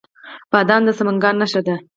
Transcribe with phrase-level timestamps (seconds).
[0.51, 1.75] بادام د سمنګان نښه ده.